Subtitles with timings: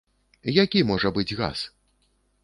[0.63, 1.59] Які можа быць газ?